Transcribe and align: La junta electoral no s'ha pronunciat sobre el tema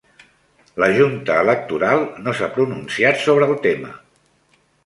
La 0.83 0.87
junta 0.99 1.35
electoral 1.47 2.03
no 2.23 2.35
s'ha 2.39 2.49
pronunciat 2.57 3.23
sobre 3.29 3.51
el 3.53 3.57
tema 3.67 3.93